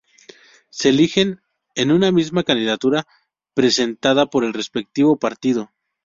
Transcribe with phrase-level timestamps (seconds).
[0.71, 1.43] Se eligen
[1.75, 3.05] en una misma candidatura
[3.53, 5.69] presentada por el respectivo partido.